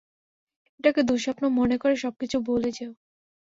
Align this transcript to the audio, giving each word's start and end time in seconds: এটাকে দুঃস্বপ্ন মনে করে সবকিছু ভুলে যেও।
এটাকে 0.79 1.01
দুঃস্বপ্ন 1.03 1.43
মনে 1.59 1.75
করে 1.77 1.95
সবকিছু 1.95 2.37
ভুলে 2.39 2.69
যেও। 2.71 2.91